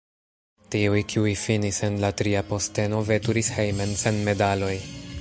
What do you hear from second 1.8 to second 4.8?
en la tria posteno, veturis hejmen sen medaloj.